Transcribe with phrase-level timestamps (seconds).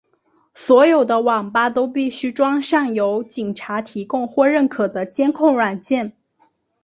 [0.55, 6.13] 所有的网吧都必须装上由警察提供或认可的监控软件。